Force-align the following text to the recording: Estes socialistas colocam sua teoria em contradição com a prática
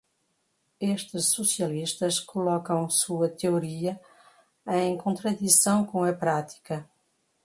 Estes 0.79 1.27
socialistas 1.27 2.19
colocam 2.19 2.89
sua 2.89 3.29
teoria 3.29 4.01
em 4.67 4.97
contradição 4.97 5.85
com 5.85 6.03
a 6.03 6.11
prática 6.11 6.89